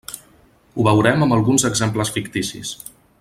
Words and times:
Ho 0.75 0.85
veurem 0.87 1.25
amb 1.25 1.37
alguns 1.37 1.69
exemples 1.71 2.13
ficticis. 2.17 2.77